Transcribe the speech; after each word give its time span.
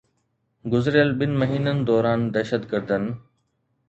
گذريل 0.73 1.11
ٻن 1.19 1.31
مهينن 1.41 1.79
دوران 1.89 2.21
دهشتگردن 2.39 3.03